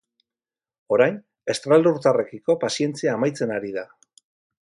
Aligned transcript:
Orain 0.95 1.19
estralurtarrekiko 1.53 2.57
pazientzia 2.65 3.15
amaitzen 3.19 3.57
ari 3.59 3.73
da. 3.79 3.85